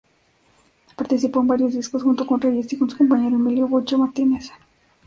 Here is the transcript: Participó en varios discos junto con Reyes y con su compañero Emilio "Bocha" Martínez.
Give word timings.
Participó 0.95 1.41
en 1.41 1.47
varios 1.47 1.75
discos 1.75 2.01
junto 2.01 2.25
con 2.25 2.41
Reyes 2.41 2.73
y 2.73 2.77
con 2.79 2.89
su 2.89 2.97
compañero 2.97 3.35
Emilio 3.35 3.67
"Bocha" 3.67 3.97
Martínez. 3.97 4.49